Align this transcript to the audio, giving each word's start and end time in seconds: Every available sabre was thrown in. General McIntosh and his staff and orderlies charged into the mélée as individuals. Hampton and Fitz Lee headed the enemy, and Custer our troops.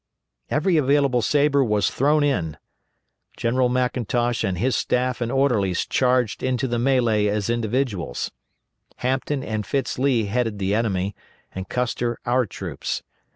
Every 0.49 0.77
available 0.77 1.21
sabre 1.21 1.63
was 1.63 1.91
thrown 1.91 2.23
in. 2.23 2.57
General 3.37 3.69
McIntosh 3.69 4.43
and 4.43 4.57
his 4.57 4.75
staff 4.75 5.21
and 5.21 5.31
orderlies 5.31 5.85
charged 5.85 6.41
into 6.41 6.67
the 6.67 6.77
mélée 6.77 7.29
as 7.29 7.51
individuals. 7.51 8.31
Hampton 9.05 9.43
and 9.43 9.63
Fitz 9.63 9.99
Lee 9.99 10.25
headed 10.25 10.57
the 10.57 10.73
enemy, 10.73 11.15
and 11.53 11.69
Custer 11.69 12.17
our 12.25 12.47
troops. 12.47 13.03